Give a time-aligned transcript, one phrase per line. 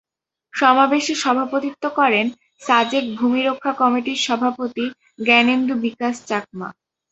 [0.53, 2.25] সমাবেশে সভাপতিত্ব করেন
[2.61, 4.85] সাজেক ভূমি রক্ষা কমিটির সভাপতি
[5.25, 6.67] জ্ঞানেন্দু বিকাশ চাকমা।